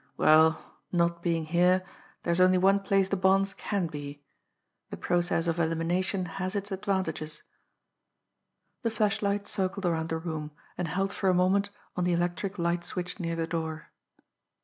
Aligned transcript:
Well, 0.17 0.59
not 0.91 1.21
being 1.21 1.45
here, 1.45 1.85
there's 2.23 2.39
only 2.39 2.57
one 2.57 2.79
place 2.79 3.07
the 3.07 3.15
bonds 3.15 3.53
can 3.53 3.85
be. 3.85 4.23
The 4.89 4.97
process 4.97 5.45
of 5.45 5.59
elimination 5.59 6.25
has 6.25 6.55
its 6.55 6.71
advantages." 6.71 7.43
The 8.81 8.89
flashlight 8.89 9.47
circled 9.47 9.85
around 9.85 10.09
the 10.09 10.17
room, 10.17 10.53
and 10.75 10.87
held 10.87 11.13
for 11.13 11.29
a 11.29 11.35
moment 11.35 11.69
on 11.95 12.03
the 12.03 12.13
electric 12.13 12.57
light 12.57 12.83
switch 12.83 13.19
near 13.19 13.35
the 13.35 13.45
door. 13.45 13.91